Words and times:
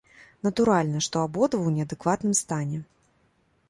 Натуральна, 0.47 1.03
што 1.09 1.15
абодва 1.27 1.61
ў 1.67 1.71
неадэкватным 1.77 2.33
стане. 2.45 2.85